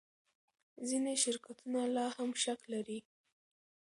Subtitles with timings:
[0.87, 2.99] ځینې شرکتونه لا هم شک لري.